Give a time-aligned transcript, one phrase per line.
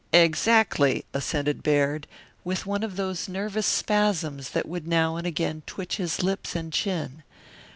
[0.13, 2.07] "Exactly," assented Baird,
[2.43, 6.73] with one of those nervous spasms that would now and again twitch his lips and
[6.73, 7.21] chin.